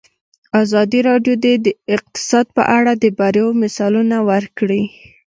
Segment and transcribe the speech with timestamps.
[0.63, 4.81] ازادي راډیو د اقتصاد په اړه د بریاوو مثالونه ورکړي.